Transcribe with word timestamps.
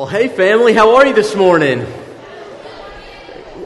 Well, 0.00 0.08
hey, 0.08 0.28
family, 0.28 0.72
how 0.72 0.96
are 0.96 1.06
you 1.06 1.12
this 1.12 1.36
morning? 1.36 1.86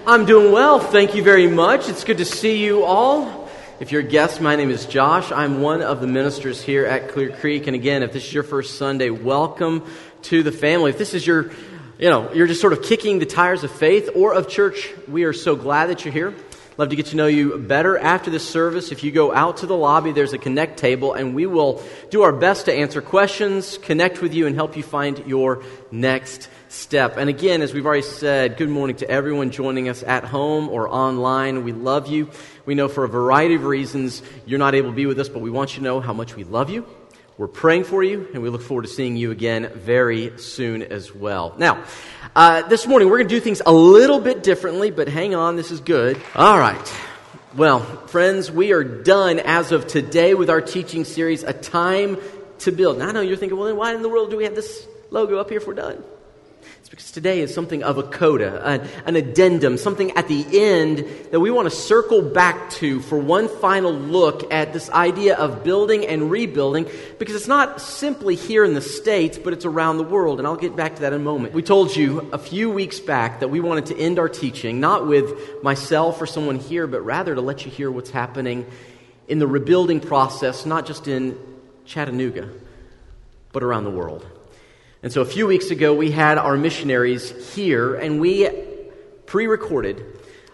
I'm 0.04 0.24
doing 0.24 0.50
well. 0.50 0.80
Thank 0.80 1.14
you 1.14 1.22
very 1.22 1.46
much. 1.46 1.88
It's 1.88 2.02
good 2.02 2.18
to 2.18 2.24
see 2.24 2.64
you 2.64 2.82
all. 2.82 3.48
If 3.78 3.92
you're 3.92 4.00
a 4.00 4.04
guest, 4.04 4.40
my 4.40 4.56
name 4.56 4.70
is 4.70 4.84
Josh. 4.84 5.30
I'm 5.30 5.62
one 5.62 5.80
of 5.80 6.00
the 6.00 6.08
ministers 6.08 6.60
here 6.60 6.86
at 6.86 7.10
Clear 7.10 7.30
Creek. 7.36 7.68
And 7.68 7.76
again, 7.76 8.02
if 8.02 8.12
this 8.12 8.24
is 8.24 8.34
your 8.34 8.42
first 8.42 8.78
Sunday, 8.78 9.10
welcome 9.10 9.88
to 10.22 10.42
the 10.42 10.50
family. 10.50 10.90
If 10.90 10.98
this 10.98 11.14
is 11.14 11.24
your, 11.24 11.52
you 12.00 12.10
know, 12.10 12.32
you're 12.32 12.48
just 12.48 12.60
sort 12.60 12.72
of 12.72 12.82
kicking 12.82 13.20
the 13.20 13.26
tires 13.26 13.62
of 13.62 13.70
faith 13.70 14.10
or 14.16 14.34
of 14.34 14.48
church, 14.48 14.90
we 15.06 15.22
are 15.22 15.32
so 15.32 15.54
glad 15.54 15.86
that 15.86 16.04
you're 16.04 16.12
here. 16.12 16.34
Love 16.76 16.88
to 16.88 16.96
get 16.96 17.06
to 17.06 17.16
know 17.16 17.28
you 17.28 17.56
better 17.56 17.96
after 17.96 18.32
this 18.32 18.48
service. 18.48 18.90
If 18.90 19.04
you 19.04 19.12
go 19.12 19.32
out 19.32 19.58
to 19.58 19.66
the 19.66 19.76
lobby, 19.76 20.10
there's 20.10 20.32
a 20.32 20.38
connect 20.38 20.76
table, 20.76 21.14
and 21.14 21.32
we 21.32 21.46
will 21.46 21.80
do 22.10 22.22
our 22.22 22.32
best 22.32 22.64
to 22.64 22.72
answer 22.72 23.00
questions, 23.00 23.78
connect 23.78 24.20
with 24.20 24.34
you, 24.34 24.48
and 24.48 24.56
help 24.56 24.76
you 24.76 24.82
find 24.82 25.24
your 25.24 25.62
next 25.92 26.48
step. 26.68 27.16
And 27.16 27.30
again, 27.30 27.62
as 27.62 27.72
we've 27.72 27.86
already 27.86 28.02
said, 28.02 28.56
good 28.56 28.68
morning 28.68 28.96
to 28.96 29.08
everyone 29.08 29.52
joining 29.52 29.88
us 29.88 30.02
at 30.02 30.24
home 30.24 30.68
or 30.68 30.88
online. 30.88 31.62
We 31.62 31.70
love 31.70 32.08
you. 32.08 32.28
We 32.66 32.74
know 32.74 32.88
for 32.88 33.04
a 33.04 33.08
variety 33.08 33.54
of 33.54 33.64
reasons 33.64 34.20
you're 34.44 34.58
not 34.58 34.74
able 34.74 34.90
to 34.90 34.96
be 34.96 35.06
with 35.06 35.20
us, 35.20 35.28
but 35.28 35.42
we 35.42 35.50
want 35.50 35.74
you 35.74 35.78
to 35.78 35.84
know 35.84 36.00
how 36.00 36.12
much 36.12 36.34
we 36.34 36.42
love 36.42 36.70
you. 36.70 36.84
We're 37.36 37.48
praying 37.48 37.82
for 37.82 38.04
you, 38.04 38.28
and 38.32 38.44
we 38.44 38.48
look 38.48 38.62
forward 38.62 38.82
to 38.82 38.88
seeing 38.88 39.16
you 39.16 39.32
again 39.32 39.68
very 39.74 40.38
soon 40.38 40.84
as 40.84 41.12
well. 41.12 41.52
Now, 41.58 41.82
uh, 42.36 42.62
this 42.68 42.86
morning 42.86 43.08
we're 43.08 43.18
going 43.18 43.28
to 43.28 43.34
do 43.34 43.40
things 43.40 43.60
a 43.66 43.72
little 43.72 44.20
bit 44.20 44.44
differently, 44.44 44.92
but 44.92 45.08
hang 45.08 45.34
on, 45.34 45.56
this 45.56 45.72
is 45.72 45.80
good. 45.80 46.20
All 46.36 46.56
right. 46.56 46.94
Well, 47.56 47.80
friends, 48.06 48.52
we 48.52 48.72
are 48.72 48.84
done 48.84 49.40
as 49.40 49.72
of 49.72 49.88
today 49.88 50.34
with 50.34 50.48
our 50.48 50.60
teaching 50.60 51.04
series, 51.04 51.42
A 51.42 51.52
Time 51.52 52.18
to 52.60 52.70
Build. 52.70 52.98
Now, 52.98 53.08
I 53.08 53.12
know 53.12 53.20
you're 53.20 53.36
thinking, 53.36 53.58
well, 53.58 53.66
then 53.66 53.76
why 53.76 53.92
in 53.92 54.02
the 54.02 54.08
world 54.08 54.30
do 54.30 54.36
we 54.36 54.44
have 54.44 54.54
this 54.54 54.86
logo 55.10 55.38
up 55.38 55.48
here 55.48 55.58
if 55.58 55.66
we're 55.66 55.74
done? 55.74 56.04
It's 56.80 56.88
because 56.88 57.10
today 57.10 57.40
is 57.40 57.54
something 57.54 57.82
of 57.82 57.98
a 57.98 58.02
coda, 58.02 58.66
an, 58.66 58.88
an, 59.06 59.16
addendum, 59.16 59.78
something 59.78 60.10
at 60.12 60.28
the 60.28 60.44
end 60.52 60.98
that 61.30 61.40
we 61.40 61.50
want 61.50 61.68
to 61.68 61.74
circle 61.74 62.22
back 62.22 62.70
to 62.70 63.00
for 63.00 63.18
one 63.18 63.48
final 63.48 63.92
look 63.92 64.52
at 64.52 64.72
this 64.72 64.90
idea 64.90 65.36
of 65.36 65.64
building 65.64 66.06
and 66.06 66.30
rebuilding, 66.30 66.88
because 67.18 67.34
it's 67.34 67.48
not 67.48 67.80
simply 67.80 68.34
here 68.34 68.64
in 68.64 68.74
the 68.74 68.80
States, 68.80 69.38
but 69.38 69.52
it's 69.52 69.64
around 69.64 69.96
the 69.96 70.04
world. 70.04 70.38
And 70.38 70.46
I'll 70.46 70.56
get 70.56 70.76
back 70.76 70.96
to 70.96 71.02
that 71.02 71.12
in 71.12 71.20
a 71.20 71.24
moment. 71.24 71.54
We 71.54 71.62
told 71.62 71.94
you 71.94 72.28
a 72.32 72.38
few 72.38 72.70
weeks 72.70 73.00
back 73.00 73.40
that 73.40 73.48
we 73.48 73.60
wanted 73.60 73.86
to 73.86 73.98
end 73.98 74.18
our 74.18 74.28
teaching, 74.28 74.80
not 74.80 75.06
with 75.06 75.62
myself 75.62 76.20
or 76.20 76.26
someone 76.26 76.58
here, 76.58 76.86
but 76.86 77.00
rather 77.02 77.34
to 77.34 77.40
let 77.40 77.64
you 77.64 77.70
hear 77.70 77.90
what's 77.90 78.10
happening 78.10 78.66
in 79.28 79.38
the 79.38 79.46
rebuilding 79.46 80.00
process, 80.00 80.66
not 80.66 80.86
just 80.86 81.08
in 81.08 81.38
Chattanooga, 81.86 82.50
but 83.52 83.62
around 83.62 83.84
the 83.84 83.90
world. 83.90 84.26
And 85.04 85.12
so 85.12 85.20
a 85.20 85.26
few 85.26 85.46
weeks 85.46 85.70
ago, 85.70 85.92
we 85.92 86.10
had 86.10 86.38
our 86.38 86.56
missionaries 86.56 87.54
here, 87.54 87.94
and 87.94 88.22
we 88.22 88.48
pre 89.26 89.46
recorded 89.46 90.02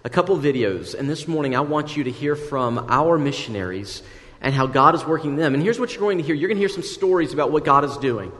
a 0.02 0.10
couple 0.10 0.36
videos. 0.38 0.92
And 0.98 1.08
this 1.08 1.28
morning, 1.28 1.54
I 1.54 1.60
want 1.60 1.96
you 1.96 2.02
to 2.02 2.10
hear 2.10 2.34
from 2.34 2.84
our 2.88 3.16
missionaries 3.16 4.02
and 4.40 4.52
how 4.52 4.66
God 4.66 4.96
is 4.96 5.06
working 5.06 5.36
them. 5.36 5.54
And 5.54 5.62
here's 5.62 5.78
what 5.78 5.92
you're 5.92 6.00
going 6.00 6.18
to 6.18 6.24
hear 6.24 6.34
you're 6.34 6.48
going 6.48 6.56
to 6.56 6.60
hear 6.62 6.68
some 6.68 6.82
stories 6.82 7.32
about 7.32 7.52
what 7.52 7.64
God 7.64 7.84
is 7.84 7.96
doing. 7.98 8.32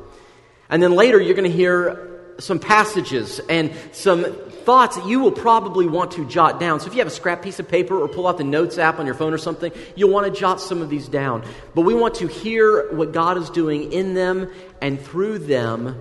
And 0.69 0.83
then 0.83 0.97
later, 0.97 1.21
you're 1.21 1.37
going 1.37 1.49
to 1.49 1.57
hear 1.57 2.35
some 2.41 2.59
passages 2.59 3.39
and 3.49 3.73
some 3.93 4.25
thoughts 4.65 4.97
that 4.97 5.07
you 5.07 5.21
will 5.21 5.33
probably 5.33 5.87
want 5.87 6.13
to 6.13 6.27
jot 6.27 6.61
down. 6.61 6.81
So 6.81 6.87
if 6.87 6.95
you 6.95 6.99
have 7.01 7.07
a 7.07 7.11
scrap 7.11 7.43
piece 7.43 7.59
of 7.59 7.69
paper 7.69 7.99
or 7.99 8.09
pull 8.09 8.27
out 8.27 8.39
the 8.39 8.45
notes 8.45 8.79
app 8.79 8.99
on 8.99 9.07
your 9.07 9.15
phone 9.15 9.33
or 9.33 9.39
something, 9.39 9.73
you'll 9.97 10.11
want 10.11 10.33
to 10.33 10.41
jot 10.41 10.61
some 10.61 10.83
of 10.83 10.91
these 10.91 11.09
down. 11.09 11.45
But 11.75 11.83
we 11.83 11.95
want 11.95 12.17
to 12.17 12.27
hear 12.27 12.93
what 12.95 13.13
God 13.13 13.37
is 13.39 13.51
doing 13.51 13.93
in 13.93 14.15
them 14.15 14.51
and 14.81 15.01
through 15.01 15.41
them 15.41 16.01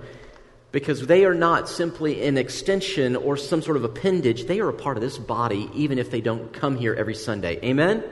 because 0.72 1.06
they 1.06 1.24
are 1.24 1.34
not 1.34 1.68
simply 1.68 2.24
an 2.26 2.38
extension 2.38 3.16
or 3.16 3.36
some 3.36 3.62
sort 3.62 3.76
of 3.76 3.84
appendage. 3.84 4.44
They 4.44 4.60
are 4.60 4.68
a 4.68 4.74
part 4.74 4.96
of 4.96 5.02
this 5.02 5.18
body, 5.18 5.68
even 5.74 5.98
if 5.98 6.10
they 6.10 6.20
don't 6.20 6.52
come 6.52 6.76
here 6.76 6.94
every 6.94 7.14
Sunday. 7.14 7.58
Amen? 7.64 8.04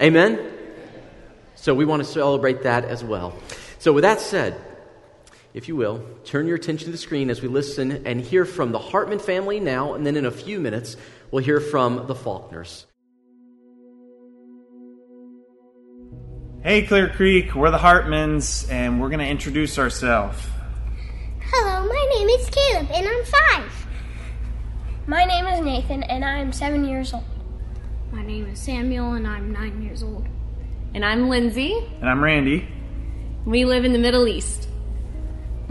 Amen? 0.00 0.52
So 1.54 1.74
we 1.74 1.84
want 1.84 2.04
to 2.04 2.08
celebrate 2.08 2.62
that 2.64 2.84
as 2.84 3.02
well. 3.02 3.34
So, 3.78 3.92
with 3.92 4.02
that 4.02 4.20
said, 4.20 4.60
if 5.58 5.66
you 5.66 5.74
will, 5.74 6.00
turn 6.24 6.46
your 6.46 6.54
attention 6.54 6.86
to 6.86 6.92
the 6.92 6.96
screen 6.96 7.30
as 7.30 7.42
we 7.42 7.48
listen 7.48 8.06
and 8.06 8.20
hear 8.20 8.44
from 8.44 8.70
the 8.70 8.78
Hartman 8.78 9.18
family 9.18 9.58
now, 9.58 9.94
and 9.94 10.06
then 10.06 10.16
in 10.16 10.24
a 10.24 10.30
few 10.30 10.60
minutes, 10.60 10.96
we'll 11.32 11.42
hear 11.42 11.58
from 11.58 12.06
the 12.06 12.14
Faulkners. 12.14 12.86
Hey, 16.62 16.86
Clear 16.86 17.08
Creek, 17.08 17.56
we're 17.56 17.72
the 17.72 17.78
Hartmans, 17.78 18.70
and 18.70 19.00
we're 19.00 19.08
going 19.08 19.18
to 19.18 19.26
introduce 19.26 19.80
ourselves. 19.80 20.38
Hello, 21.40 21.88
my 21.88 22.14
name 22.14 22.28
is 22.28 22.48
Caleb, 22.50 22.88
and 22.92 23.08
I'm 23.08 23.24
five. 23.24 23.86
My 25.08 25.24
name 25.24 25.46
is 25.46 25.60
Nathan, 25.60 26.04
and 26.04 26.24
I 26.24 26.38
am 26.38 26.52
seven 26.52 26.84
years 26.84 27.12
old. 27.12 27.24
My 28.12 28.24
name 28.24 28.46
is 28.46 28.60
Samuel, 28.60 29.14
and 29.14 29.26
I'm 29.26 29.50
nine 29.50 29.82
years 29.82 30.04
old. 30.04 30.24
And 30.94 31.04
I'm 31.04 31.28
Lindsay. 31.28 31.74
And 32.00 32.08
I'm 32.08 32.22
Randy. 32.22 32.68
We 33.44 33.64
live 33.64 33.84
in 33.84 33.92
the 33.92 33.98
Middle 33.98 34.28
East. 34.28 34.67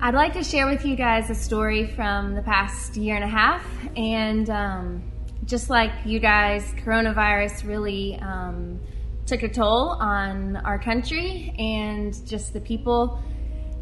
I'd 0.00 0.14
like 0.14 0.32
to 0.34 0.44
share 0.44 0.68
with 0.68 0.86
you 0.86 0.94
guys 0.94 1.30
a 1.30 1.34
story 1.34 1.88
from 1.88 2.36
the 2.36 2.42
past 2.42 2.96
year 2.96 3.16
and 3.16 3.24
a 3.24 3.28
half. 3.28 3.66
And 3.96 4.48
um, 4.50 5.02
just 5.44 5.68
like 5.68 5.90
you 6.04 6.20
guys, 6.20 6.72
coronavirus 6.84 7.66
really 7.66 8.16
um, 8.22 8.78
took 9.26 9.42
a 9.42 9.48
toll 9.48 9.96
on 9.98 10.58
our 10.58 10.78
country 10.78 11.52
and 11.58 12.24
just 12.24 12.52
the 12.52 12.60
people. 12.60 13.20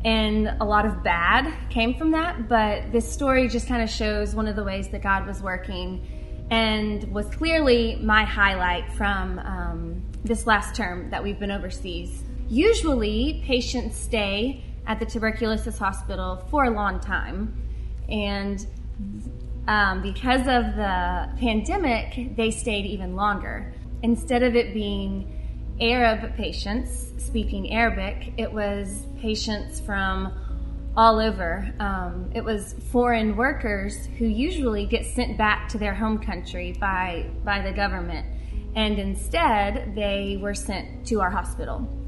And 0.02 0.48
a 0.60 0.64
lot 0.64 0.86
of 0.86 1.04
bad 1.04 1.52
came 1.68 1.94
from 1.94 2.10
that. 2.12 2.48
But 2.48 2.90
this 2.92 3.06
story 3.12 3.48
just 3.48 3.68
kind 3.68 3.82
of 3.82 3.90
shows 3.90 4.34
one 4.34 4.48
of 4.48 4.56
the 4.56 4.64
ways 4.64 4.88
that 4.88 5.02
God 5.02 5.26
was 5.26 5.42
working 5.42 6.46
and 6.50 7.04
was 7.12 7.26
clearly 7.34 7.96
my 7.96 8.24
highlight 8.24 8.90
from 8.94 9.38
um, 9.40 10.02
this 10.24 10.46
last 10.46 10.74
term 10.74 11.10
that 11.10 11.22
we've 11.22 11.38
been 11.38 11.50
overseas. 11.50 12.22
Usually, 12.48 13.42
patients 13.44 13.96
stay 13.96 14.64
at 14.86 15.00
the 15.00 15.06
tuberculosis 15.06 15.78
hospital 15.78 16.44
for 16.48 16.64
a 16.64 16.70
long 16.70 17.00
time, 17.00 17.54
and 18.08 18.64
um, 19.66 20.00
because 20.00 20.42
of 20.42 20.76
the 20.76 21.28
pandemic, 21.40 22.36
they 22.36 22.52
stayed 22.52 22.86
even 22.86 23.16
longer. 23.16 23.72
Instead 24.02 24.44
of 24.44 24.54
it 24.54 24.72
being 24.72 25.32
Arab 25.80 26.36
patients 26.36 27.12
speaking 27.18 27.72
Arabic, 27.72 28.32
it 28.36 28.52
was 28.52 29.06
patients 29.20 29.80
from 29.80 30.32
all 30.96 31.18
over. 31.18 31.68
Um, 31.80 32.30
it 32.34 32.44
was 32.44 32.74
foreign 32.90 33.36
workers 33.36 34.06
who 34.18 34.26
usually 34.26 34.86
get 34.86 35.04
sent 35.04 35.36
back 35.36 35.68
to 35.70 35.78
their 35.78 35.94
home 35.94 36.18
country 36.18 36.72
by 36.80 37.28
by 37.44 37.60
the 37.60 37.72
government, 37.72 38.24
and 38.76 38.98
instead 38.98 39.94
they 39.96 40.38
were 40.40 40.54
sent 40.54 41.06
to 41.08 41.20
our 41.20 41.30
hospital. 41.30 42.05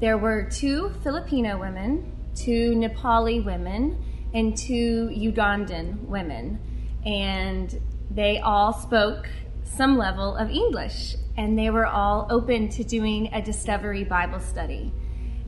There 0.00 0.16
were 0.16 0.44
two 0.44 0.94
Filipino 1.02 1.58
women, 1.60 2.10
two 2.34 2.72
Nepali 2.72 3.44
women, 3.44 4.02
and 4.32 4.56
two 4.56 5.10
Ugandan 5.12 6.06
women. 6.06 6.58
And 7.04 7.78
they 8.10 8.38
all 8.38 8.72
spoke 8.72 9.28
some 9.64 9.98
level 9.98 10.36
of 10.36 10.48
English. 10.50 11.16
And 11.36 11.58
they 11.58 11.68
were 11.68 11.86
all 11.86 12.26
open 12.30 12.70
to 12.70 12.84
doing 12.84 13.28
a 13.34 13.42
Discovery 13.42 14.04
Bible 14.04 14.40
study. 14.40 14.90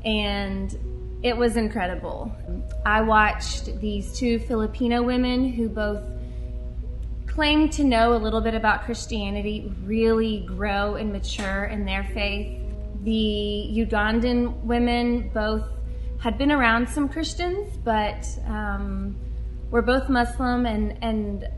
And 0.04 1.18
it 1.22 1.34
was 1.34 1.56
incredible. 1.56 2.34
I 2.84 3.00
watched 3.00 3.80
these 3.80 4.12
two 4.18 4.38
Filipino 4.40 5.02
women 5.02 5.50
who 5.50 5.70
both 5.70 6.02
claimed 7.26 7.72
to 7.72 7.84
know 7.84 8.14
a 8.14 8.18
little 8.18 8.42
bit 8.42 8.52
about 8.52 8.84
Christianity 8.84 9.72
really 9.84 10.40
grow 10.46 10.96
and 10.96 11.10
mature 11.10 11.64
in 11.64 11.86
their 11.86 12.04
faith 12.12 12.58
the 13.02 13.68
Ugandan 13.74 14.62
women 14.62 15.30
both 15.34 15.64
had 16.18 16.38
been 16.38 16.52
around 16.52 16.88
some 16.88 17.08
Christians, 17.08 17.76
but 17.84 18.26
um, 18.46 19.16
were 19.70 19.82
both 19.82 20.08
Muslim 20.08 20.66
and, 20.66 20.96
and 21.02 21.48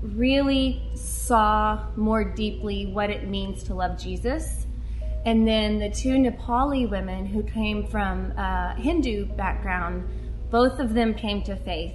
really 0.00 0.82
saw 0.94 1.86
more 1.94 2.24
deeply 2.24 2.86
what 2.86 3.10
it 3.10 3.28
means 3.28 3.62
to 3.64 3.74
love 3.74 3.98
Jesus. 3.98 4.66
And 5.26 5.46
then 5.46 5.78
the 5.78 5.90
two 5.90 6.14
Nepali 6.14 6.88
women 6.88 7.26
who 7.26 7.42
came 7.42 7.86
from 7.86 8.30
a 8.38 8.74
Hindu 8.78 9.26
background, 9.26 10.08
both 10.50 10.78
of 10.78 10.94
them 10.94 11.12
came 11.12 11.42
to 11.42 11.56
faith 11.56 11.92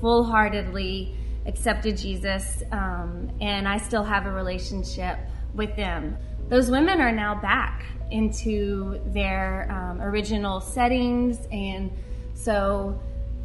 full 0.00 0.24
heartedly, 0.24 1.16
accepted 1.46 1.96
Jesus, 1.96 2.62
um, 2.72 3.30
and 3.40 3.68
I 3.68 3.78
still 3.78 4.02
have 4.02 4.26
a 4.26 4.32
relationship 4.32 5.18
with 5.54 5.74
them 5.76 6.16
those 6.48 6.70
women 6.70 7.00
are 7.00 7.12
now 7.12 7.34
back 7.34 7.84
into 8.10 9.00
their 9.06 9.68
um, 9.70 10.00
original 10.00 10.60
settings. 10.60 11.46
And 11.50 11.90
so, 12.34 13.00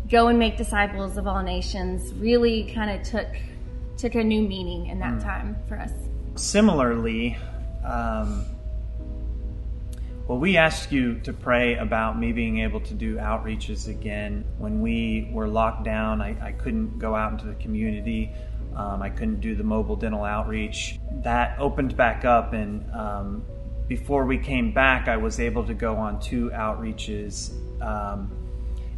Go 0.09 0.27
and 0.27 0.37
Make 0.37 0.57
Disciples 0.57 1.17
of 1.17 1.25
All 1.25 1.41
Nations 1.41 2.13
really 2.15 2.71
kind 2.73 2.91
of 2.91 3.07
took, 3.07 3.27
took 3.97 4.15
a 4.15 4.23
new 4.23 4.41
meaning 4.41 4.87
in 4.87 4.99
that 4.99 5.15
mm. 5.15 5.23
time 5.23 5.55
for 5.67 5.77
us. 5.77 5.91
Similarly, 6.35 7.37
um, 7.85 8.45
Well, 10.27 10.39
we 10.39 10.55
asked 10.55 10.91
you 10.91 11.19
to 11.21 11.33
pray 11.33 11.75
about 11.75 12.17
me 12.19 12.31
being 12.31 12.59
able 12.59 12.79
to 12.81 12.93
do 12.93 13.17
outreaches 13.17 13.89
again. 13.89 14.45
When 14.59 14.79
we 14.79 15.29
were 15.33 15.47
locked 15.47 15.83
down, 15.83 16.21
I, 16.21 16.37
I 16.41 16.51
couldn't 16.53 16.99
go 16.99 17.15
out 17.15 17.33
into 17.33 17.47
the 17.47 17.55
community. 17.55 18.31
Um, 18.75 19.01
I 19.01 19.09
couldn't 19.09 19.41
do 19.41 19.55
the 19.55 19.63
mobile 19.63 19.95
dental 19.95 20.23
outreach. 20.23 20.99
That 21.23 21.59
opened 21.59 21.97
back 21.97 22.25
up, 22.25 22.53
and 22.53 22.89
um, 22.93 23.45
before 23.87 24.25
we 24.25 24.37
came 24.37 24.73
back, 24.73 25.07
I 25.07 25.17
was 25.17 25.39
able 25.39 25.65
to 25.65 25.73
go 25.73 25.97
on 25.97 26.19
two 26.19 26.49
outreaches 26.51 27.51
um, 27.81 28.31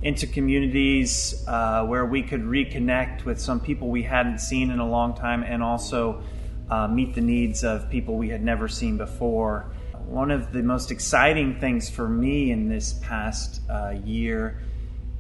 into 0.03 0.27
communities 0.27 1.43
uh, 1.47 1.85
where 1.85 2.05
we 2.05 2.21
could 2.21 2.41
reconnect 2.41 3.25
with 3.25 3.39
some 3.39 3.59
people 3.59 3.89
we 3.89 4.03
hadn't 4.03 4.39
seen 4.39 4.69
in 4.69 4.79
a 4.79 4.87
long 4.87 5.15
time 5.15 5.43
and 5.43 5.63
also 5.63 6.21
uh, 6.69 6.87
meet 6.87 7.15
the 7.15 7.21
needs 7.21 7.63
of 7.63 7.89
people 7.89 8.17
we 8.17 8.29
had 8.29 8.43
never 8.43 8.67
seen 8.67 8.97
before. 8.97 9.73
One 10.05 10.29
of 10.29 10.51
the 10.51 10.61
most 10.61 10.91
exciting 10.91 11.59
things 11.59 11.89
for 11.89 12.07
me 12.07 12.51
in 12.51 12.67
this 12.67 12.93
past 13.01 13.61
uh, 13.69 13.95
year 14.03 14.61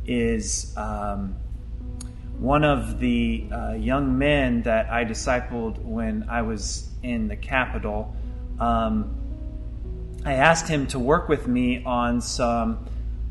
is 0.05 0.73
um, 0.77 1.37
one 2.43 2.65
of 2.65 2.99
the 2.99 3.47
uh, 3.53 3.71
young 3.71 4.17
men 4.17 4.63
that 4.63 4.89
I 4.91 5.05
discipled 5.05 5.81
when 5.81 6.27
I 6.29 6.41
was 6.41 6.89
in 7.01 7.29
the 7.29 7.37
capital. 7.37 8.13
Um, 8.59 9.15
I 10.25 10.33
asked 10.33 10.67
him 10.67 10.85
to 10.87 10.99
work 10.99 11.29
with 11.29 11.47
me 11.47 11.81
on 11.85 12.19
some 12.19 12.85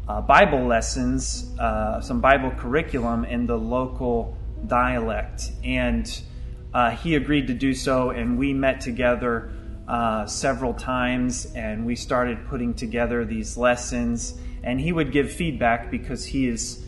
uh, 0.08 0.22
Bible 0.22 0.66
lessons, 0.66 1.54
uh, 1.58 2.00
some 2.00 2.22
Bible 2.22 2.52
curriculum 2.52 3.26
in 3.26 3.46
the 3.46 3.58
local 3.58 4.34
dialect. 4.66 5.52
And 5.62 6.10
uh, 6.72 6.92
he 6.92 7.14
agreed 7.14 7.48
to 7.48 7.54
do 7.54 7.74
so, 7.74 8.10
and 8.10 8.38
we 8.38 8.54
met 8.54 8.80
together 8.80 9.52
uh, 9.88 10.24
several 10.24 10.72
times 10.72 11.52
and 11.54 11.84
we 11.84 11.96
started 11.96 12.46
putting 12.48 12.72
together 12.72 13.26
these 13.26 13.58
lessons. 13.58 14.40
And 14.62 14.80
he 14.80 14.90
would 14.90 15.12
give 15.12 15.30
feedback 15.30 15.90
because 15.90 16.24
he 16.24 16.48
is 16.48 16.82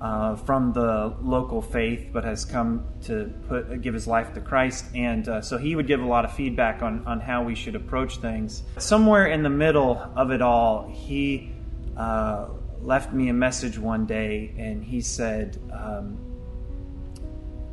uh, 0.00 0.36
from 0.36 0.72
the 0.72 1.14
local 1.20 1.60
faith 1.60 2.10
but 2.12 2.24
has 2.24 2.44
come 2.44 2.86
to 3.02 3.32
put, 3.48 3.80
give 3.82 3.94
his 3.94 4.06
life 4.06 4.32
to 4.34 4.40
Christ. 4.40 4.84
And 4.94 5.28
uh, 5.28 5.42
so 5.42 5.58
he 5.58 5.74
would 5.74 5.86
give 5.86 6.00
a 6.00 6.06
lot 6.06 6.24
of 6.24 6.32
feedback 6.32 6.82
on, 6.82 7.04
on 7.06 7.20
how 7.20 7.42
we 7.42 7.54
should 7.54 7.74
approach 7.74 8.18
things. 8.18 8.62
Somewhere 8.78 9.26
in 9.26 9.42
the 9.42 9.50
middle 9.50 10.00
of 10.14 10.30
it 10.30 10.40
all, 10.40 10.88
he 10.88 11.52
uh, 11.96 12.48
left 12.80 13.12
me 13.12 13.28
a 13.28 13.34
message 13.34 13.78
one 13.78 14.06
day 14.06 14.54
and 14.56 14.84
he 14.84 15.00
said, 15.00 15.58
um, 15.72 16.16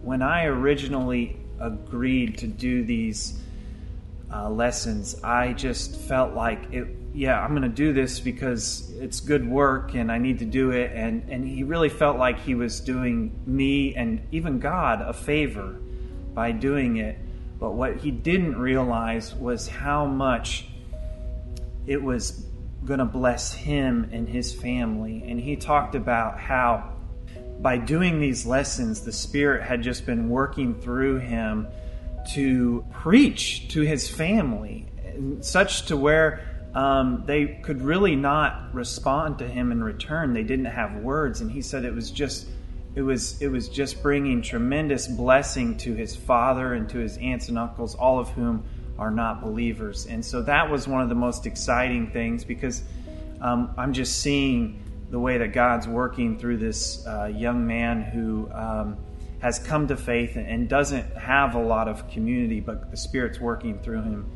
When 0.01 0.21
I 0.21 0.45
originally 0.45 1.37
agreed 1.59 2.39
to 2.39 2.47
do 2.47 2.83
these 2.83 3.39
uh, 4.33 4.49
lessons, 4.49 5.15
I 5.23 5.53
just 5.53 5.95
felt 5.95 6.33
like 6.33 6.71
it. 6.71 6.87
Yeah, 7.15 7.39
I'm 7.39 7.51
going 7.51 7.61
to 7.61 7.69
do 7.69 7.93
this 7.93 8.19
because 8.19 8.91
it's 8.99 9.21
good 9.21 9.47
work 9.47 9.95
and 9.95 10.11
I 10.11 10.17
need 10.17 10.39
to 10.39 10.45
do 10.45 10.71
it. 10.71 10.91
And 10.93 11.29
and 11.29 11.47
he 11.47 11.63
really 11.63 11.87
felt 11.87 12.17
like 12.17 12.41
he 12.41 12.55
was 12.55 12.81
doing 12.81 13.39
me 13.45 13.95
and 13.95 14.27
even 14.33 14.59
God 14.59 14.99
a 15.01 15.13
favor 15.13 15.77
by 16.33 16.51
doing 16.51 16.97
it. 16.97 17.17
But 17.57 17.71
what 17.71 17.95
he 17.95 18.11
didn't 18.11 18.57
realize 18.57 19.33
was 19.33 19.65
how 19.65 20.05
much 20.05 20.67
it 21.87 22.03
was 22.03 22.45
going 22.83 22.99
to 22.99 23.05
bless 23.05 23.53
him 23.53 24.09
and 24.11 24.27
his 24.27 24.53
family. 24.53 25.23
And 25.25 25.39
he 25.39 25.55
talked 25.55 25.95
about 25.95 26.37
how 26.37 26.97
by 27.61 27.77
doing 27.77 28.19
these 28.19 28.45
lessons, 28.45 29.05
the 29.05 29.13
Spirit 29.13 29.63
had 29.63 29.81
just 29.81 30.05
been 30.05 30.27
working 30.27 30.75
through 30.81 31.19
him 31.19 31.69
to 32.33 32.85
preach 32.91 33.69
to 33.69 33.81
his 33.83 34.09
family, 34.09 34.91
such 35.39 35.85
to 35.85 35.95
where 35.95 36.54
um, 36.75 37.23
they 37.25 37.47
could 37.63 37.81
really 37.81 38.17
not 38.17 38.73
respond 38.73 39.39
to 39.39 39.47
him 39.47 39.71
in 39.71 39.81
return. 39.81 40.33
They 40.33 40.43
didn't 40.43 40.65
have 40.65 40.97
words, 40.97 41.39
and 41.39 41.49
he 41.49 41.61
said 41.61 41.85
it 41.85 41.95
was 41.95 42.11
just 42.11 42.47
it 42.95 43.01
was 43.01 43.41
it 43.41 43.47
was 43.47 43.69
just 43.69 44.03
bringing 44.03 44.41
tremendous 44.41 45.07
blessing 45.07 45.77
to 45.77 45.93
his 45.93 46.15
father 46.15 46.73
and 46.73 46.89
to 46.89 46.97
his 46.99 47.17
aunts 47.17 47.47
and 47.47 47.57
uncles, 47.57 47.95
all 47.95 48.19
of 48.19 48.29
whom 48.29 48.65
are 48.99 49.09
not 49.09 49.41
believers. 49.41 50.05
And 50.05 50.23
so 50.23 50.41
that 50.43 50.69
was 50.69 50.85
one 50.87 51.01
of 51.01 51.07
the 51.07 51.15
most 51.15 51.45
exciting 51.45 52.11
things 52.11 52.43
because 52.43 52.83
um, 53.39 53.73
I'm 53.77 53.93
just 53.93 54.19
seeing 54.21 54.83
the 55.09 55.19
way 55.19 55.37
that 55.37 55.53
God's 55.53 55.87
working 55.87 56.37
through 56.37 56.57
this 56.57 57.07
uh, 57.07 57.31
young 57.33 57.65
man 57.65 58.03
who. 58.03 58.51
Um, 58.51 58.97
has 59.41 59.59
come 59.59 59.87
to 59.87 59.95
faith 59.95 60.37
and 60.37 60.67
doesn't 60.67 61.05
have 61.17 61.53
a 61.53 61.59
lot 61.59 61.87
of 61.87 62.09
community, 62.09 62.59
but 62.59 62.89
the 62.89 62.97
Spirit's 62.97 63.39
working 63.39 63.77
through 63.77 64.01
him 64.01 64.31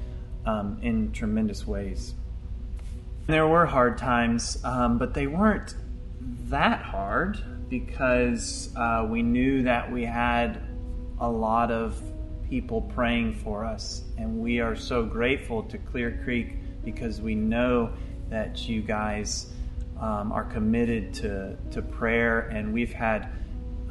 um, 0.45 0.77
in 0.83 1.11
tremendous 1.11 1.65
ways. 1.65 2.13
There 3.29 3.47
were 3.47 3.67
hard 3.67 3.99
times, 3.99 4.57
um, 4.63 4.97
but 4.97 5.13
they 5.13 5.27
weren't 5.27 5.75
that 6.49 6.81
hard 6.81 7.69
because 7.69 8.73
uh, 8.75 9.05
we 9.07 9.21
knew 9.21 9.61
that 9.61 9.91
we 9.91 10.03
had 10.03 10.67
a 11.19 11.29
lot 11.29 11.69
of 11.69 12.01
people 12.49 12.81
praying 12.81 13.35
for 13.35 13.63
us, 13.63 14.01
and 14.17 14.39
we 14.39 14.61
are 14.61 14.75
so 14.75 15.05
grateful 15.05 15.61
to 15.61 15.77
Clear 15.77 16.19
Creek 16.23 16.55
because 16.83 17.21
we 17.21 17.35
know 17.35 17.93
that 18.29 18.67
you 18.67 18.81
guys 18.81 19.53
um, 19.99 20.31
are 20.31 20.45
committed 20.45 21.13
to, 21.13 21.55
to 21.69 21.83
prayer, 21.83 22.47
and 22.47 22.73
we've 22.73 22.93
had 22.93 23.29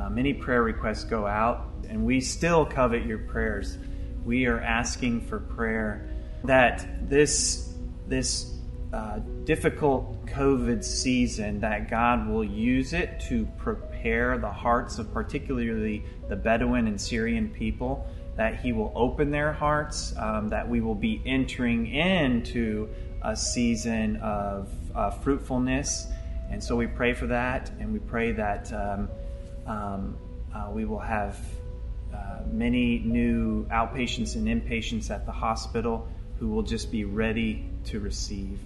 uh, 0.01 0.11
many 0.11 0.35
prayer 0.35 0.65
requests 0.65 1.05
go 1.05 1.29
out, 1.29 1.69
and 1.89 2.05
we 2.05 2.21
still 2.21 2.67
covet 2.67 3.07
your 3.07 3.19
prayers. 3.19 3.79
We 4.25 4.47
are 4.47 4.59
asking 4.59 5.29
for 5.29 5.39
prayer 5.39 6.11
that 6.43 7.09
this 7.09 7.73
this 8.09 8.58
uh, 8.93 9.19
difficult 9.45 10.27
COVID 10.27 10.83
season, 10.83 11.61
that 11.61 11.91
God 11.91 12.29
will 12.29 12.45
use 12.45 12.93
it 12.93 13.21
to 13.29 13.47
prepare 13.59 14.39
the 14.39 14.51
hearts 14.51 14.99
of 14.99 15.13
particularly 15.13 16.05
the 16.29 16.37
Bedouin 16.37 16.87
and 16.87 17.01
Syrian 17.01 17.51
people. 17.51 18.07
That 18.37 18.61
He 18.61 18.73
will 18.73 18.93
open 18.95 19.31
their 19.31 19.53
hearts. 19.53 20.15
Um, 20.17 20.49
that 20.49 20.69
we 20.69 20.81
will 20.81 20.95
be 20.95 21.21
entering 21.27 21.87
into 21.89 22.89
a 23.23 23.37
season 23.37 24.17
of 24.17 24.71
uh, 24.95 25.11
fruitfulness, 25.11 26.07
and 26.51 26.63
so 26.63 26.77
we 26.77 26.87
pray 26.87 27.15
for 27.15 27.27
that, 27.27 27.71
and 27.81 27.93
we 27.93 27.99
pray 27.99 28.33
that. 28.33 28.73
Um, 28.73 29.09
um, 29.67 30.17
uh, 30.55 30.71
we 30.71 30.85
will 30.85 30.99
have 30.99 31.39
uh, 32.13 32.41
many 32.51 33.01
new 33.01 33.67
outpatients 33.67 34.35
and 34.35 34.47
inpatients 34.47 35.11
at 35.11 35.27
the 35.27 35.33
hospital 35.33 36.09
who 36.39 36.49
will 36.49 36.63
just 36.63 36.91
be 36.91 37.05
ready 37.05 37.65
to 37.85 38.01
receive. 38.01 38.59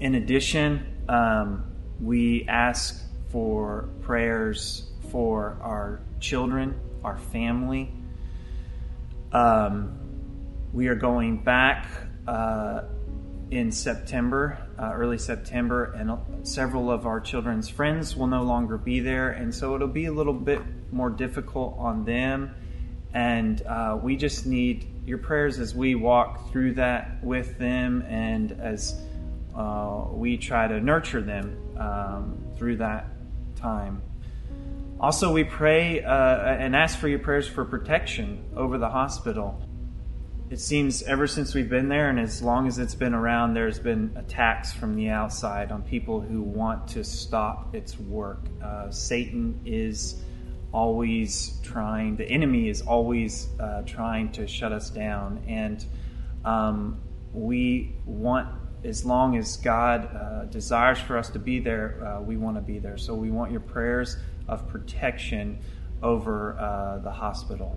In 0.00 0.14
addition, 0.14 0.86
um, 1.08 1.72
we 2.00 2.46
ask 2.48 3.02
for 3.30 3.88
prayers 4.02 4.90
for 5.10 5.56
our 5.62 6.00
children, 6.20 6.78
our 7.02 7.16
family. 7.16 7.92
Um, 9.32 9.98
we 10.72 10.88
are 10.88 10.94
going 10.94 11.42
back 11.42 11.86
uh, 12.26 12.82
in 13.50 13.70
September, 13.70 14.58
uh, 14.78 14.92
early 14.94 15.18
September, 15.18 15.92
and 15.92 16.46
several 16.46 16.90
of 16.90 17.06
our 17.06 17.20
children's 17.20 17.68
friends 17.68 18.16
will 18.16 18.26
no 18.26 18.42
longer 18.42 18.76
be 18.76 19.00
there, 19.00 19.30
and 19.30 19.54
so 19.54 19.74
it'll 19.74 19.86
be 19.88 20.06
a 20.06 20.12
little 20.12 20.34
bit 20.34 20.60
more 20.92 21.10
difficult 21.10 21.76
on 21.78 22.04
them. 22.04 22.54
And 23.16 23.62
uh, 23.62 23.98
we 24.02 24.14
just 24.14 24.44
need 24.44 24.86
your 25.06 25.16
prayers 25.16 25.58
as 25.58 25.74
we 25.74 25.94
walk 25.94 26.52
through 26.52 26.74
that 26.74 27.24
with 27.24 27.58
them 27.58 28.02
and 28.02 28.52
as 28.60 29.00
uh, 29.56 30.04
we 30.10 30.36
try 30.36 30.68
to 30.68 30.78
nurture 30.80 31.22
them 31.22 31.58
um, 31.78 32.44
through 32.58 32.76
that 32.76 33.06
time. 33.56 34.02
Also, 35.00 35.32
we 35.32 35.44
pray 35.44 36.04
uh, 36.04 36.10
and 36.10 36.76
ask 36.76 36.98
for 36.98 37.08
your 37.08 37.18
prayers 37.18 37.48
for 37.48 37.64
protection 37.64 38.44
over 38.54 38.76
the 38.76 38.90
hospital 38.90 39.62
it 40.48 40.60
seems 40.60 41.02
ever 41.02 41.26
since 41.26 41.54
we've 41.54 41.68
been 41.68 41.88
there 41.88 42.08
and 42.08 42.20
as 42.20 42.40
long 42.40 42.68
as 42.68 42.78
it's 42.78 42.94
been 42.94 43.14
around, 43.14 43.54
there's 43.54 43.80
been 43.80 44.12
attacks 44.16 44.72
from 44.72 44.94
the 44.94 45.08
outside 45.08 45.72
on 45.72 45.82
people 45.82 46.20
who 46.20 46.40
want 46.40 46.86
to 46.88 47.02
stop 47.02 47.74
its 47.74 47.98
work. 47.98 48.38
Uh, 48.62 48.90
Satan 48.90 49.60
is 49.64 50.22
always 50.72 51.58
trying, 51.62 52.16
the 52.16 52.28
enemy 52.28 52.68
is 52.68 52.82
always 52.82 53.48
uh, 53.60 53.82
trying 53.82 54.32
to 54.32 54.46
shut 54.46 54.72
us 54.72 54.90
down. 54.90 55.42
And 55.46 55.84
um, 56.44 57.00
we 57.32 57.94
want, 58.04 58.48
as 58.84 59.04
long 59.04 59.36
as 59.36 59.56
God 59.56 60.14
uh, 60.14 60.44
desires 60.44 60.98
for 60.98 61.16
us 61.16 61.30
to 61.30 61.38
be 61.38 61.60
there, 61.60 62.04
uh, 62.04 62.20
we 62.20 62.36
want 62.36 62.56
to 62.56 62.62
be 62.62 62.78
there. 62.78 62.98
So 62.98 63.14
we 63.14 63.30
want 63.30 63.50
your 63.50 63.60
prayers 63.60 64.16
of 64.48 64.68
protection 64.68 65.58
over 66.02 66.58
uh, 66.58 66.98
the 66.98 67.10
hospital. 67.10 67.76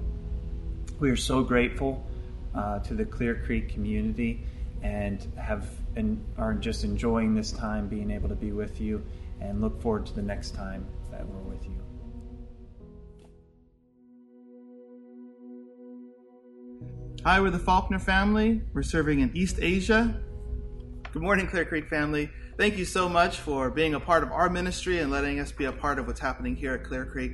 We 1.00 1.10
are 1.10 1.18
so 1.18 1.44
grateful 1.44 2.06
uh, 2.54 2.80
to 2.80 2.94
the 2.94 3.06
Clear 3.06 3.36
Creek 3.46 3.70
community 3.70 4.44
and 4.82 5.26
have 5.38 5.68
and 5.96 6.24
are 6.38 6.54
just 6.54 6.84
enjoying 6.84 7.34
this 7.36 7.52
time 7.52 7.88
being 7.88 8.12
able 8.12 8.30
to 8.30 8.36
be 8.36 8.52
with 8.52 8.80
you 8.80 9.04
and 9.42 9.62
look 9.62 9.82
forward 9.82 10.06
to 10.06 10.14
the 10.14 10.22
next 10.22 10.52
time 10.52 10.86
that 11.12 11.28
we're 11.28 11.54
with 11.54 11.66
you. 11.66 11.79
Hi, 17.30 17.40
we're 17.40 17.52
the 17.52 17.60
Faulkner 17.60 18.00
family. 18.00 18.60
We're 18.74 18.82
serving 18.82 19.20
in 19.20 19.38
East 19.38 19.60
Asia. 19.62 20.20
Good 21.14 21.22
morning, 21.22 21.46
Clear 21.46 21.64
Creek 21.64 21.88
family. 21.88 22.32
Thank 22.58 22.76
you 22.76 22.86
so 22.86 23.08
much 23.08 23.38
for 23.38 23.70
being 23.70 23.94
a 23.94 24.00
part 24.00 24.24
of 24.24 24.32
our 24.32 24.50
ministry 24.50 24.98
and 24.98 25.12
letting 25.12 25.40
us 25.40 25.52
be 25.52 25.66
a 25.66 25.72
part 25.72 26.00
of 26.00 26.08
what's 26.08 26.20
happening 26.20 26.56
here 26.56 26.74
at 26.74 26.86
Clear 26.86 27.06
Creek. 27.06 27.34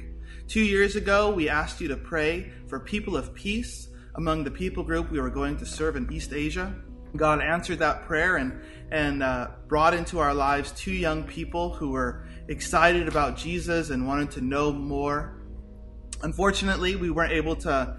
Two 0.49 0.59
years 0.59 0.97
ago, 0.97 1.31
we 1.31 1.47
asked 1.47 1.79
you 1.79 1.87
to 1.87 1.95
pray 1.95 2.51
for 2.67 2.81
people 2.81 3.15
of 3.15 3.33
peace 3.33 3.87
among 4.15 4.43
the 4.43 4.51
people 4.51 4.83
group 4.83 5.09
we 5.11 5.21
were 5.21 5.29
going 5.29 5.55
to 5.55 5.65
serve 5.65 5.95
in 5.95 6.11
East 6.11 6.33
Asia. 6.33 6.75
God 7.15 7.39
answered 7.39 7.79
that 7.79 8.01
prayer 8.03 8.35
and, 8.35 8.59
and 8.91 9.23
uh, 9.23 9.47
brought 9.69 9.93
into 9.93 10.19
our 10.19 10.33
lives 10.33 10.73
two 10.73 10.91
young 10.91 11.23
people 11.23 11.73
who 11.73 11.91
were 11.91 12.27
excited 12.49 13.07
about 13.07 13.37
Jesus 13.37 13.91
and 13.91 14.05
wanted 14.05 14.31
to 14.31 14.41
know 14.41 14.73
more. 14.73 15.41
Unfortunately, 16.21 16.97
we 16.97 17.09
weren't 17.09 17.31
able 17.31 17.55
to 17.55 17.95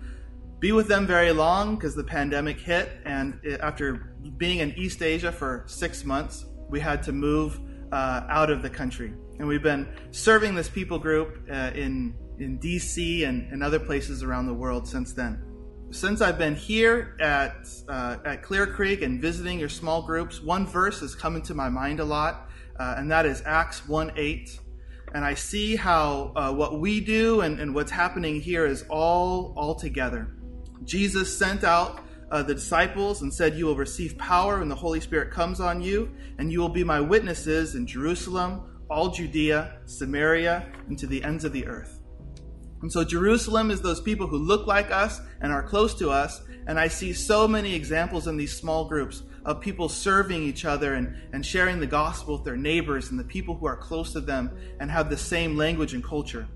be 0.59 0.73
with 0.73 0.89
them 0.89 1.07
very 1.07 1.33
long 1.33 1.77
because 1.77 1.95
the 1.95 2.05
pandemic 2.05 2.59
hit, 2.59 2.89
and 3.05 3.39
after 3.61 4.15
being 4.39 4.61
in 4.61 4.73
East 4.77 5.03
Asia 5.03 5.31
for 5.31 5.65
six 5.67 6.05
months, 6.05 6.47
we 6.71 6.81
had 6.81 7.03
to 7.05 7.13
move 7.13 7.61
uh, 7.93 8.23
out 8.29 8.51
of 8.51 8.63
the 8.63 8.71
country. 8.71 9.13
And 9.39 9.47
we've 9.47 9.63
been 9.63 9.89
serving 10.11 10.55
this 10.55 10.69
people 10.69 10.99
group 10.99 11.47
uh, 11.51 11.73
in, 11.75 12.15
in 12.39 12.59
DC 12.59 13.29
and, 13.29 13.53
and 13.53 13.63
other 13.63 13.79
places 13.79 14.23
around 14.23 14.47
the 14.47 14.55
world 14.55 14.89
since 14.89 15.13
then. 15.13 15.43
Since 15.91 16.21
I've 16.21 16.39
been 16.39 16.57
here 16.57 17.17
at, 17.21 17.69
uh, 17.89 18.17
at 18.25 18.43
Clear 18.43 18.67
Creek 18.67 19.03
and 19.03 19.21
visiting 19.21 19.61
your 19.61 19.69
small 19.69 20.03
groups, 20.03 20.41
one 20.41 20.67
verse 20.67 21.01
has 21.01 21.15
come 21.15 21.37
into 21.37 21.55
my 21.55 21.69
mind 21.69 22.01
a 22.01 22.05
lot, 22.05 22.51
uh, 22.81 22.95
and 22.97 23.11
that 23.11 23.27
is 23.27 23.43
Acts 23.47 23.87
1 23.87 24.13
8 24.17 24.61
and 25.15 25.25
I 25.25 25.35
see 25.35 25.77
how 25.77 26.33
uh, 26.35 26.53
what 26.53 26.81
we 26.81 27.01
do 27.01 27.41
and, 27.41 27.61
and, 27.61 27.75
what's 27.75 27.93
happening 27.93 28.41
here 28.41 28.67
is 28.67 28.85
all 28.91 29.55
all 29.57 29.75
together. 29.75 30.37
Jesus 30.85 31.37
sent 31.37 31.65
out 31.65 32.01
uh, 32.31 32.43
the 32.43 32.55
disciples 32.55 33.23
and 33.23 33.33
said, 33.33 33.57
You 33.57 33.67
will 33.67 33.77
receive 33.77 34.19
power 34.19 34.59
when 34.59 34.69
the 34.69 34.75
Holy 34.75 35.01
Spirit 35.01 35.31
comes 35.31 35.61
on 35.61 35.81
you, 35.81 36.11
and 36.39 36.51
you 36.51 36.61
will 36.61 36.69
be 36.69 36.85
my 36.85 37.01
witnesses 37.01 37.75
in 37.75 37.87
Jerusalem, 37.87 38.83
all 38.91 39.11
Judea, 39.11 39.79
Samaria, 39.87 40.73
and 40.89 40.99
to 40.99 41.07
the 41.07 41.23
ends 41.23 41.45
of 41.45 41.53
the 41.53 41.67
earth. 41.67 42.01
And 42.83 42.93
so 42.93 43.05
Jerusalem 43.05 43.71
is 43.71 43.81
those 43.81 44.01
people 44.01 44.27
who 44.27 44.39
look 44.39 44.67
like 44.67 44.91
us 44.91 45.21
and 45.41 45.53
are 45.53 45.63
close 45.63 45.95
to 45.95 46.11
us. 46.11 46.43
And 46.67 46.79
I 46.79 46.89
see 46.89 47.13
so 47.13 47.49
many 47.49 47.75
examples 47.75 48.27
in 48.27 48.37
these 48.37 48.57
small 48.57 48.87
groups 48.87 49.23
of 49.45 49.61
people 49.61 49.89
serving 49.89 50.43
each 50.43 50.65
other 50.65 50.95
and, 50.95 51.17
and 51.33 51.47
sharing 51.47 51.79
the 51.81 51.87
gospel 51.87 52.35
with 52.35 52.45
their 52.45 52.57
neighbors 52.57 53.11
and 53.11 53.19
the 53.19 53.25
people 53.25 53.57
who 53.57 53.67
are 53.67 53.77
close 53.77 54.13
to 54.13 54.21
them 54.21 54.51
and 54.81 54.91
have 54.91 55.09
the 55.09 55.17
same 55.17 55.57
language 55.57 55.95
and 55.95 56.05
culture 56.05 56.49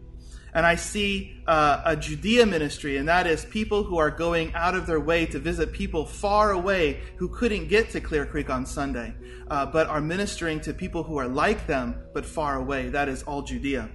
and 0.55 0.67
I 0.67 0.75
see 0.75 1.43
uh, 1.47 1.83
a 1.85 1.97
Judea 1.97 2.47
ministry, 2.47 2.97
and 2.97 3.09
that 3.09 3.27
is 3.27 3.45
people 3.45 3.85
who 3.85 3.99
are 3.99 4.11
going 4.11 4.53
out 4.55 4.75
of 4.75 4.87
their 4.87 5.01
way 5.01 5.27
to 5.27 5.39
visit 5.39 5.73
people 5.73 6.05
far 6.05 6.53
away 6.53 7.01
who 7.17 7.29
couldn't 7.29 7.69
get 7.69 7.91
to 7.91 8.01
Clear 8.01 8.27
Creek 8.27 8.51
on 8.51 8.67
Sunday, 8.67 9.15
uh, 9.51 9.67
but 9.67 9.87
are 9.87 10.01
ministering 10.01 10.61
to 10.61 10.75
people 10.75 11.03
who 11.03 11.19
are 11.19 11.29
like 11.29 11.67
them 11.67 12.03
but 12.13 12.25
far 12.25 12.57
away. 12.57 12.89
That 12.89 13.09
is 13.09 13.23
all 13.23 13.43
Judea. 13.43 13.89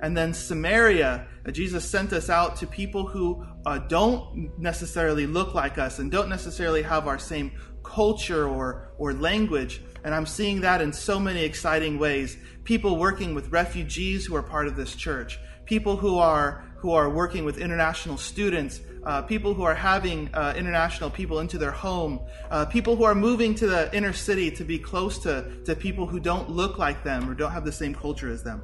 And 0.00 0.16
then 0.16 0.32
Samaria, 0.32 1.26
uh, 1.46 1.50
Jesus 1.50 1.84
sent 1.84 2.12
us 2.12 2.30
out 2.30 2.56
to 2.56 2.66
people 2.66 3.06
who 3.06 3.44
uh, 3.66 3.78
don't 3.78 4.52
necessarily 4.58 5.26
look 5.26 5.54
like 5.54 5.76
us 5.76 5.98
and 5.98 6.10
don't 6.10 6.28
necessarily 6.28 6.82
have 6.82 7.06
our 7.06 7.18
same 7.18 7.52
culture 7.82 8.48
or, 8.48 8.92
or 8.96 9.12
language. 9.12 9.82
And 10.04 10.14
I'm 10.14 10.26
seeing 10.26 10.60
that 10.60 10.80
in 10.80 10.92
so 10.92 11.18
many 11.18 11.42
exciting 11.42 11.98
ways. 11.98 12.36
People 12.64 12.96
working 12.96 13.34
with 13.34 13.50
refugees 13.50 14.24
who 14.24 14.36
are 14.36 14.42
part 14.42 14.68
of 14.68 14.76
this 14.76 14.94
church 14.94 15.38
people 15.68 15.96
who 15.96 16.18
are 16.18 16.64
who 16.78 16.92
are 16.92 17.10
working 17.10 17.44
with 17.44 17.58
international 17.58 18.16
students, 18.16 18.80
uh, 19.04 19.20
people 19.22 19.52
who 19.52 19.64
are 19.64 19.74
having 19.74 20.32
uh, 20.32 20.54
international 20.56 21.10
people 21.10 21.40
into 21.40 21.58
their 21.58 21.72
home, 21.72 22.20
uh, 22.50 22.64
people 22.64 22.94
who 22.94 23.02
are 23.02 23.16
moving 23.16 23.52
to 23.52 23.66
the 23.66 23.94
inner 23.94 24.12
city 24.12 24.48
to 24.48 24.64
be 24.64 24.78
close 24.78 25.18
to, 25.18 25.60
to 25.64 25.74
people 25.74 26.06
who 26.06 26.20
don't 26.20 26.48
look 26.48 26.78
like 26.78 27.02
them 27.02 27.28
or 27.28 27.34
don't 27.34 27.50
have 27.50 27.64
the 27.64 27.72
same 27.72 27.92
culture 27.92 28.30
as 28.30 28.44
them. 28.44 28.62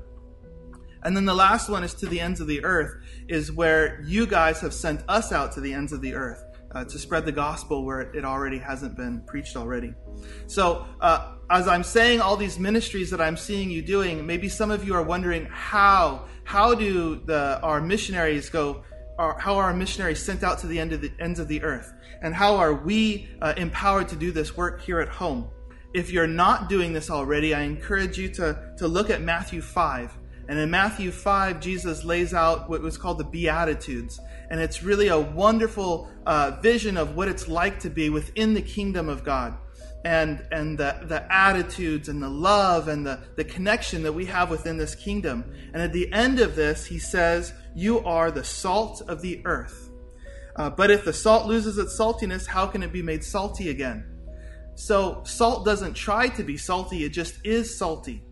And 1.03 1.17
then 1.17 1.25
the 1.25 1.35
last 1.35 1.69
one 1.69 1.83
is 1.83 1.93
to 1.95 2.07
the 2.07 2.21
ends 2.21 2.41
of 2.41 2.47
the 2.47 2.65
earth, 2.65 3.03
is 3.29 3.51
where 3.51 4.01
you 4.05 4.27
guys 4.27 4.61
have 4.61 4.73
sent 4.73 5.03
us 5.09 5.33
out 5.33 5.51
to 5.53 5.61
the 5.61 5.75
ends 5.75 5.93
of 5.93 6.01
the 6.01 6.15
earth 6.15 6.45
uh, 6.75 6.85
to 6.85 6.99
spread 6.99 7.25
the 7.25 7.33
gospel 7.33 7.85
where 7.85 8.01
it 8.01 8.25
already 8.25 8.59
hasn't 8.59 8.97
been 8.97 9.23
preached 9.27 9.57
already. 9.57 9.95
So, 10.47 10.87
uh, 11.01 11.37
as 11.51 11.69
I'm 11.69 11.85
saying 11.85 12.21
all 12.21 12.37
these 12.37 12.59
ministries 12.59 13.11
that 13.11 13.21
I'm 13.21 13.37
seeing 13.37 13.71
you 13.71 13.83
doing, 13.83 14.27
maybe 14.27 14.49
some 14.49 14.71
of 14.71 14.87
you 14.87 14.95
are 14.95 15.03
wondering 15.03 15.47
how 15.47 16.27
how 16.45 16.75
do 16.75 17.23
the 17.25 17.61
our 17.63 17.81
missionaries 17.81 18.49
go? 18.49 18.85
Are, 19.17 19.39
how 19.39 19.57
are 19.57 19.65
our 19.65 19.75
missionaries 19.75 20.21
sent 20.21 20.43
out 20.43 20.59
to 20.59 20.67
the 20.67 20.81
end 20.81 20.93
of 20.93 21.01
the 21.01 21.13
ends 21.21 21.39
of 21.39 21.47
the 21.47 21.63
earth, 21.63 21.93
and 22.23 22.35
how 22.35 22.57
are 22.57 22.75
we 22.75 23.29
uh, 23.41 23.55
empowered 23.57 24.09
to 24.09 24.17
do 24.17 24.33
this 24.33 24.57
work 24.57 24.83
here 24.83 24.99
at 24.99 25.09
home? 25.09 25.51
If 25.95 26.11
you're 26.11 26.27
not 26.27 26.69
doing 26.69 26.93
this 26.93 27.11
already, 27.11 27.55
I 27.55 27.63
encourage 27.63 28.19
you 28.19 28.29
to 28.31 28.75
to 28.79 28.89
look 28.89 29.11
at 29.11 29.23
Matthew 29.23 29.63
five 29.63 30.17
and 30.49 30.59
in 30.59 30.71
Matthew 30.71 31.11
5, 31.11 31.61
Jesus 31.61 32.05
lays 32.05 32.35
out 32.35 32.69
what 32.69 32.83
was 32.83 32.99
called 32.99 33.19
the 33.19 33.25
Beatitudes. 33.25 34.21
And 34.51 34.61
it's 34.61 34.83
really 34.83 35.09
a 35.09 35.19
wonderful 35.19 36.11
uh, 36.27 36.59
vision 36.61 36.97
of 36.97 37.17
what 37.17 37.29
it's 37.29 37.49
like 37.49 37.81
to 37.81 37.91
be 37.91 38.11
within 38.11 38.53
the 38.53 38.61
kingdom 38.61 39.09
of 39.09 39.25
God. 39.25 39.57
And, 40.05 40.47
and 40.53 40.77
the, 40.77 41.01
the 41.05 41.27
attitudes 41.33 42.11
and 42.11 42.23
the 42.23 42.29
love 42.29 42.89
and 42.89 43.07
the, 43.07 43.21
the 43.37 43.45
connection 43.45 44.03
that 44.03 44.13
we 44.13 44.27
have 44.27 44.51
within 44.51 44.77
this 44.77 44.95
kingdom. 44.95 45.51
And 45.73 45.83
at 45.83 45.95
the 45.95 46.13
end 46.13 46.41
of 46.41 46.57
this, 46.57 46.85
he 46.85 46.99
says, 46.99 47.55
You 47.75 48.01
are 48.01 48.31
the 48.31 48.45
salt 48.45 49.01
of 49.09 49.23
the 49.23 49.41
earth. 49.47 49.91
Uh, 50.57 50.69
but 50.69 50.91
if 50.91 51.07
the 51.07 51.13
salt 51.15 51.47
loses 51.47 51.79
its 51.79 51.99
saltiness, 51.99 52.47
how 52.47 52.67
can 52.67 52.83
it 52.83 52.93
be 52.93 53.01
made 53.01 53.25
salty 53.25 53.71
again? 53.71 54.05
So, 54.77 55.23
salt 55.25 55.65
doesn't 55.65 55.95
try 55.95 56.29
to 56.29 56.43
be 56.43 56.57
salty, 56.59 57.05
it 57.05 57.11
just 57.11 57.39
is 57.45 57.77
salty 57.77 58.25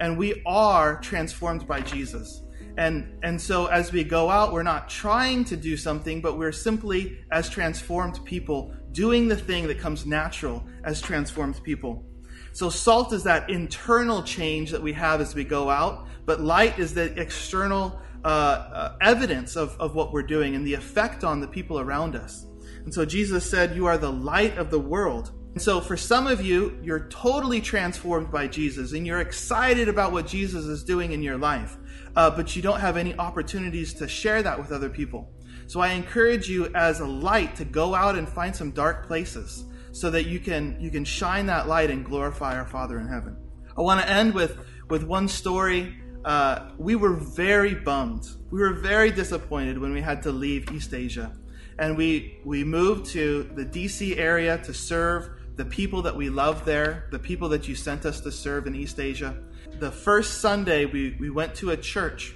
and 0.00 0.18
we 0.18 0.42
are 0.46 1.00
transformed 1.00 1.66
by 1.66 1.80
Jesus. 1.80 2.42
And, 2.76 3.18
and 3.22 3.40
so 3.40 3.66
as 3.66 3.92
we 3.92 4.02
go 4.02 4.30
out, 4.30 4.52
we're 4.52 4.64
not 4.64 4.88
trying 4.88 5.44
to 5.46 5.56
do 5.56 5.76
something, 5.76 6.20
but 6.20 6.36
we're 6.36 6.52
simply, 6.52 7.18
as 7.30 7.48
transformed 7.48 8.24
people, 8.24 8.74
doing 8.92 9.28
the 9.28 9.36
thing 9.36 9.66
that 9.68 9.78
comes 9.78 10.06
natural 10.06 10.64
as 10.82 11.00
transformed 11.00 11.62
people. 11.62 12.04
So 12.52 12.70
salt 12.70 13.12
is 13.12 13.24
that 13.24 13.50
internal 13.50 14.22
change 14.22 14.70
that 14.70 14.82
we 14.82 14.92
have 14.92 15.20
as 15.20 15.34
we 15.34 15.44
go 15.44 15.70
out, 15.70 16.06
but 16.24 16.40
light 16.40 16.78
is 16.78 16.94
the 16.94 17.20
external 17.20 18.00
uh, 18.24 18.28
uh, 18.28 18.96
evidence 19.00 19.56
of, 19.56 19.76
of 19.78 19.94
what 19.94 20.12
we're 20.12 20.22
doing 20.22 20.54
and 20.54 20.66
the 20.66 20.74
effect 20.74 21.24
on 21.24 21.40
the 21.40 21.48
people 21.48 21.78
around 21.78 22.16
us. 22.16 22.46
And 22.84 22.92
so 22.92 23.04
Jesus 23.04 23.48
said, 23.48 23.74
You 23.74 23.86
are 23.86 23.98
the 23.98 24.12
light 24.12 24.56
of 24.56 24.70
the 24.70 24.78
world. 24.78 25.32
So, 25.56 25.80
for 25.80 25.96
some 25.96 26.26
of 26.26 26.44
you, 26.44 26.76
you're 26.82 27.06
totally 27.10 27.60
transformed 27.60 28.32
by 28.32 28.48
Jesus 28.48 28.92
and 28.92 29.06
you're 29.06 29.20
excited 29.20 29.88
about 29.88 30.10
what 30.10 30.26
Jesus 30.26 30.64
is 30.64 30.82
doing 30.82 31.12
in 31.12 31.22
your 31.22 31.38
life, 31.38 31.76
uh, 32.16 32.28
but 32.30 32.56
you 32.56 32.62
don't 32.62 32.80
have 32.80 32.96
any 32.96 33.16
opportunities 33.18 33.94
to 33.94 34.08
share 34.08 34.42
that 34.42 34.58
with 34.58 34.72
other 34.72 34.90
people. 34.90 35.30
So, 35.68 35.78
I 35.78 35.90
encourage 35.90 36.48
you 36.48 36.72
as 36.74 36.98
a 36.98 37.06
light 37.06 37.54
to 37.56 37.64
go 37.64 37.94
out 37.94 38.16
and 38.16 38.28
find 38.28 38.54
some 38.54 38.72
dark 38.72 39.06
places 39.06 39.64
so 39.92 40.10
that 40.10 40.26
you 40.26 40.40
can, 40.40 40.76
you 40.80 40.90
can 40.90 41.04
shine 41.04 41.46
that 41.46 41.68
light 41.68 41.88
and 41.88 42.04
glorify 42.04 42.56
our 42.56 42.66
Father 42.66 42.98
in 42.98 43.06
heaven. 43.06 43.36
I 43.78 43.82
want 43.82 44.00
to 44.00 44.10
end 44.10 44.34
with, 44.34 44.58
with 44.90 45.04
one 45.04 45.28
story. 45.28 45.96
Uh, 46.24 46.70
we 46.78 46.96
were 46.96 47.14
very 47.14 47.74
bummed. 47.74 48.26
We 48.50 48.58
were 48.58 48.72
very 48.72 49.12
disappointed 49.12 49.78
when 49.78 49.92
we 49.92 50.00
had 50.00 50.20
to 50.24 50.32
leave 50.32 50.72
East 50.72 50.92
Asia. 50.92 51.32
And 51.78 51.96
we, 51.96 52.40
we 52.44 52.64
moved 52.64 53.06
to 53.12 53.44
the 53.54 53.64
DC 53.64 54.18
area 54.18 54.58
to 54.58 54.74
serve 54.74 55.30
the 55.56 55.64
people 55.64 56.02
that 56.02 56.16
we 56.16 56.30
love 56.30 56.64
there, 56.64 57.06
the 57.10 57.18
people 57.18 57.48
that 57.50 57.68
you 57.68 57.74
sent 57.74 58.04
us 58.04 58.20
to 58.20 58.32
serve 58.32 58.66
in 58.66 58.74
East 58.74 58.98
Asia. 58.98 59.36
The 59.78 59.90
first 59.90 60.40
Sunday, 60.40 60.84
we, 60.84 61.16
we 61.20 61.30
went 61.30 61.54
to 61.56 61.70
a 61.70 61.76
church 61.76 62.34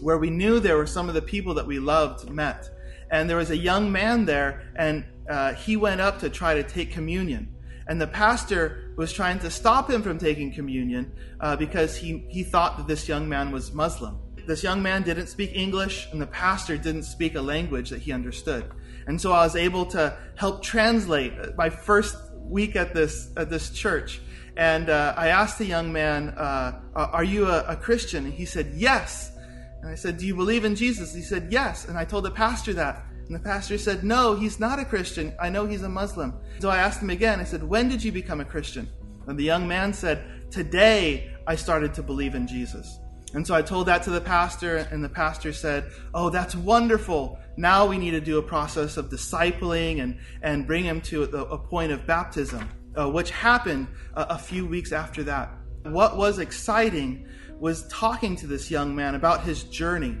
where 0.00 0.18
we 0.18 0.30
knew 0.30 0.60
there 0.60 0.76
were 0.76 0.86
some 0.86 1.08
of 1.08 1.14
the 1.14 1.22
people 1.22 1.54
that 1.54 1.66
we 1.66 1.78
loved 1.78 2.30
met. 2.30 2.68
And 3.10 3.28
there 3.28 3.36
was 3.36 3.50
a 3.50 3.56
young 3.56 3.90
man 3.90 4.24
there, 4.24 4.72
and 4.76 5.04
uh, 5.28 5.54
he 5.54 5.76
went 5.76 6.00
up 6.00 6.20
to 6.20 6.30
try 6.30 6.54
to 6.54 6.62
take 6.62 6.92
communion. 6.92 7.54
And 7.88 8.00
the 8.00 8.06
pastor 8.06 8.92
was 8.96 9.12
trying 9.12 9.40
to 9.40 9.50
stop 9.50 9.90
him 9.90 10.02
from 10.02 10.18
taking 10.18 10.52
communion 10.52 11.12
uh, 11.40 11.56
because 11.56 11.96
he, 11.96 12.24
he 12.28 12.44
thought 12.44 12.76
that 12.76 12.86
this 12.86 13.08
young 13.08 13.28
man 13.28 13.50
was 13.50 13.72
Muslim. 13.72 14.18
This 14.46 14.62
young 14.62 14.82
man 14.82 15.02
didn't 15.02 15.26
speak 15.26 15.50
English, 15.54 16.08
and 16.12 16.20
the 16.20 16.26
pastor 16.26 16.76
didn't 16.76 17.02
speak 17.02 17.34
a 17.34 17.40
language 17.40 17.90
that 17.90 18.00
he 18.00 18.12
understood. 18.12 18.70
And 19.06 19.20
so 19.20 19.32
I 19.32 19.44
was 19.44 19.56
able 19.56 19.86
to 19.86 20.16
help 20.36 20.62
translate 20.62 21.32
my 21.56 21.70
first 21.70 22.16
week 22.34 22.76
at 22.76 22.94
this 22.94 23.30
at 23.36 23.50
this 23.50 23.70
church. 23.70 24.20
And 24.56 24.90
uh, 24.90 25.14
I 25.16 25.28
asked 25.28 25.58
the 25.58 25.66
young 25.66 25.92
man, 25.92 26.30
uh, 26.30 26.80
"Are 26.94 27.24
you 27.24 27.46
a, 27.46 27.64
a 27.68 27.76
Christian?" 27.76 28.24
And 28.24 28.34
he 28.34 28.44
said, 28.44 28.72
"Yes." 28.74 29.32
And 29.80 29.90
I 29.90 29.94
said, 29.94 30.18
"Do 30.18 30.26
you 30.26 30.36
believe 30.36 30.64
in 30.64 30.74
Jesus?" 30.74 31.14
He 31.14 31.22
said, 31.22 31.48
"Yes." 31.50 31.86
And 31.86 31.96
I 31.96 32.04
told 32.04 32.24
the 32.24 32.30
pastor 32.30 32.72
that. 32.74 33.04
And 33.30 33.38
the 33.38 33.44
pastor 33.44 33.78
said, 33.78 34.02
No, 34.02 34.34
he's 34.34 34.58
not 34.58 34.80
a 34.80 34.84
Christian. 34.84 35.32
I 35.38 35.50
know 35.50 35.64
he's 35.64 35.84
a 35.84 35.88
Muslim. 35.88 36.34
So 36.58 36.68
I 36.68 36.78
asked 36.78 37.00
him 37.00 37.10
again. 37.10 37.38
I 37.38 37.44
said, 37.44 37.62
When 37.62 37.88
did 37.88 38.02
you 38.02 38.10
become 38.10 38.40
a 38.40 38.44
Christian? 38.44 38.88
And 39.28 39.38
the 39.38 39.44
young 39.44 39.68
man 39.68 39.92
said, 39.92 40.50
Today 40.50 41.30
I 41.46 41.54
started 41.54 41.94
to 41.94 42.02
believe 42.02 42.34
in 42.34 42.48
Jesus. 42.48 42.98
And 43.32 43.46
so 43.46 43.54
I 43.54 43.62
told 43.62 43.86
that 43.86 44.02
to 44.02 44.10
the 44.10 44.20
pastor, 44.20 44.78
and 44.78 45.04
the 45.04 45.08
pastor 45.08 45.52
said, 45.52 45.92
Oh, 46.12 46.30
that's 46.30 46.56
wonderful. 46.56 47.38
Now 47.60 47.86
we 47.86 47.98
need 47.98 48.12
to 48.12 48.20
do 48.20 48.38
a 48.38 48.42
process 48.42 48.96
of 48.96 49.10
discipling 49.10 50.02
and, 50.02 50.18
and 50.42 50.66
bring 50.66 50.84
him 50.84 51.00
to 51.02 51.24
a, 51.24 51.26
a 51.26 51.58
point 51.58 51.92
of 51.92 52.06
baptism. 52.06 52.68
uh, 52.98 53.08
which 53.08 53.30
happened 53.30 53.88
a, 54.14 54.22
a 54.30 54.38
few 54.38 54.66
weeks 54.66 54.92
after 54.92 55.22
that. 55.24 55.50
What 55.84 56.16
was 56.16 56.38
exciting 56.38 57.26
was 57.58 57.86
talking 57.88 58.36
to 58.36 58.46
this 58.46 58.70
young 58.70 58.94
man 58.94 59.14
about 59.14 59.42
his 59.42 59.64
journey. 59.64 60.16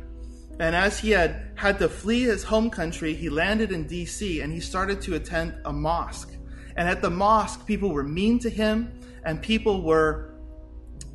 And 0.58 0.76
as 0.76 0.98
he 0.98 1.10
had 1.10 1.52
had 1.54 1.78
to 1.78 1.88
flee 1.88 2.22
his 2.24 2.44
home 2.44 2.70
country, 2.70 3.14
he 3.14 3.30
landed 3.30 3.72
in 3.72 3.86
DC 3.86 4.42
and 4.42 4.52
he 4.52 4.60
started 4.60 5.00
to 5.02 5.14
attend 5.14 5.54
a 5.64 5.72
mosque. 5.72 6.32
And 6.76 6.88
at 6.88 7.00
the 7.00 7.10
mosque, 7.10 7.66
people 7.66 7.90
were 7.90 8.04
mean 8.04 8.38
to 8.40 8.50
him 8.50 9.00
and 9.24 9.40
people 9.40 9.82
were 9.82 10.34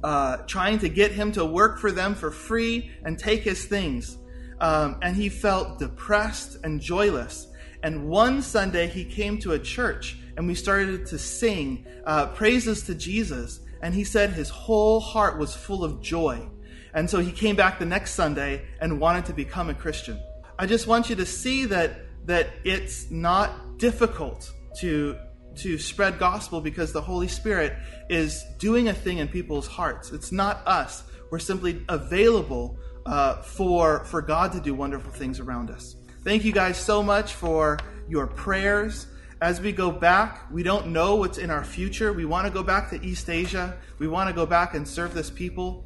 uh, 0.03 0.37
trying 0.47 0.79
to 0.79 0.89
get 0.89 1.11
him 1.11 1.31
to 1.33 1.45
work 1.45 1.79
for 1.79 1.91
them 1.91 2.15
for 2.15 2.31
free 2.31 2.91
and 3.03 3.17
take 3.17 3.41
his 3.41 3.65
things. 3.65 4.17
Um, 4.59 4.97
and 5.01 5.15
he 5.15 5.29
felt 5.29 5.79
depressed 5.79 6.57
and 6.63 6.79
joyless. 6.79 7.47
And 7.83 8.07
one 8.07 8.41
Sunday, 8.41 8.87
he 8.87 9.05
came 9.05 9.37
to 9.39 9.53
a 9.53 9.59
church 9.59 10.17
and 10.37 10.47
we 10.47 10.55
started 10.55 11.05
to 11.07 11.19
sing 11.19 11.85
uh, 12.05 12.27
praises 12.27 12.83
to 12.83 12.95
Jesus. 12.95 13.59
And 13.81 13.93
he 13.93 14.03
said 14.03 14.31
his 14.31 14.49
whole 14.49 14.99
heart 14.99 15.37
was 15.37 15.55
full 15.55 15.83
of 15.83 16.01
joy. 16.01 16.49
And 16.93 17.09
so 17.09 17.19
he 17.19 17.31
came 17.31 17.55
back 17.55 17.77
the 17.77 17.85
next 17.85 18.13
Sunday 18.13 18.65
and 18.79 18.99
wanted 18.99 19.25
to 19.25 19.33
become 19.33 19.69
a 19.69 19.73
Christian. 19.73 20.19
I 20.57 20.65
just 20.65 20.87
want 20.87 21.09
you 21.09 21.15
to 21.17 21.25
see 21.25 21.65
that, 21.65 21.99
that 22.25 22.49
it's 22.63 23.11
not 23.11 23.77
difficult 23.77 24.51
to, 24.79 25.17
to 25.57 25.77
spread 25.77 26.17
gospel 26.17 26.61
because 26.61 26.93
the 26.93 27.01
Holy 27.01 27.27
Spirit 27.27 27.73
is 28.09 28.45
doing 28.59 28.87
a 28.87 28.93
thing 28.93 29.17
in 29.17 29.27
people's 29.27 29.67
hearts. 29.67 30.11
It's 30.11 30.31
not 30.31 30.65
us. 30.65 31.03
We're 31.29 31.39
simply 31.39 31.83
available 31.89 32.79
uh, 33.05 33.41
for, 33.41 34.03
for 34.05 34.21
God 34.21 34.51
to 34.53 34.59
do 34.59 34.73
wonderful 34.73 35.11
things 35.11 35.39
around 35.39 35.69
us. 35.69 35.95
Thank 36.23 36.43
you 36.43 36.51
guys 36.51 36.77
so 36.77 37.03
much 37.03 37.33
for 37.33 37.77
your 38.07 38.27
prayers. 38.27 39.07
As 39.41 39.61
we 39.61 39.71
go 39.71 39.91
back, 39.91 40.51
we 40.51 40.63
don't 40.63 40.87
know 40.87 41.15
what's 41.15 41.37
in 41.37 41.51
our 41.51 41.63
future. 41.63 42.13
We 42.13 42.25
want 42.25 42.47
to 42.47 42.53
go 42.53 42.63
back 42.63 42.89
to 42.89 43.05
East 43.05 43.29
Asia. 43.29 43.77
We 43.99 44.07
want 44.07 44.29
to 44.29 44.35
go 44.35 44.45
back 44.45 44.73
and 44.73 44.87
serve 44.87 45.13
this 45.13 45.29
people. 45.29 45.85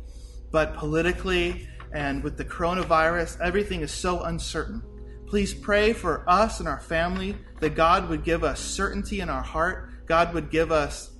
But 0.51 0.75
politically 0.75 1.67
and 1.91 2.23
with 2.23 2.37
the 2.37 2.45
coronavirus, 2.45 3.39
everything 3.41 3.81
is 3.81 3.91
so 3.91 4.21
uncertain. 4.21 4.81
Please 5.27 5.53
pray 5.53 5.93
for 5.93 6.23
us 6.29 6.59
and 6.59 6.67
our 6.67 6.79
family 6.79 7.35
that 7.59 7.75
God 7.75 8.09
would 8.09 8.23
give 8.23 8.43
us 8.43 8.59
certainty 8.59 9.19
in 9.19 9.29
our 9.29 9.43
heart. 9.43 9.89
God 10.05 10.33
would 10.33 10.49
give 10.49 10.71
us 10.71 11.11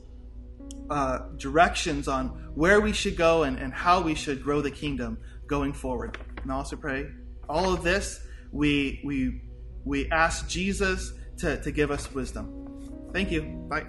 uh, 0.90 1.20
directions 1.38 2.08
on 2.08 2.28
where 2.56 2.82
we 2.82 2.94
should 2.94 3.16
go 3.16 3.44
and, 3.44 3.58
and 3.58 3.74
how 3.74 4.02
we 4.02 4.16
should 4.16 4.44
grow 4.44 4.62
the 4.62 4.72
kingdom 4.72 5.18
going 5.50 5.74
forward. 5.74 6.18
And 6.44 6.52
also 6.52 6.78
pray 6.78 7.08
all 7.50 7.74
of 7.74 7.84
this, 7.84 8.22
we, 8.52 9.02
we, 9.04 9.42
we 9.84 10.10
ask 10.12 10.48
Jesus 10.48 11.14
to, 11.40 11.62
to 11.62 11.72
give 11.72 11.92
us 11.92 12.14
wisdom. 12.14 13.10
Thank 13.12 13.32
you. 13.32 13.42
Bye. 13.70 13.86